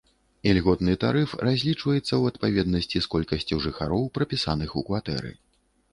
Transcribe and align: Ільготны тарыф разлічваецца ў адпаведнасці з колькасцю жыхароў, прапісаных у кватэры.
Ільготны 0.51 0.93
тарыф 1.03 1.35
разлічваецца 1.47 2.01
ў 2.01 2.23
адпаведнасці 2.35 2.97
з 3.07 3.11
колькасцю 3.15 3.61
жыхароў, 3.67 4.01
прапісаных 4.17 4.69
у 4.83 4.85
кватэры. 4.89 5.31